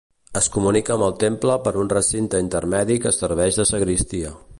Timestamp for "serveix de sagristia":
3.19-4.33